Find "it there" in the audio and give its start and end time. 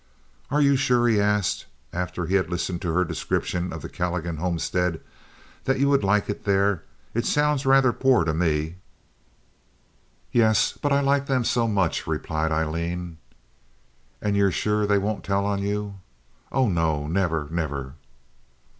6.27-6.83